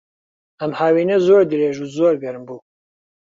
ئەم 0.59 0.71
هاوینە 0.79 1.17
زۆر 1.27 1.43
درێژ 1.51 1.77
و 1.83 1.91
زۆر 1.97 2.13
گەرم 2.23 2.43
بوو. 2.47 2.59